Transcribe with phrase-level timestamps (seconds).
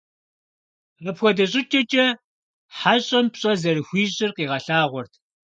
[1.09, 2.05] Апхуэдэ щӀыкӀэкӀэ
[2.77, 5.13] хьэщӀэм пщӀэ зэрыхуищӀыр къигъэлъагъуэрт.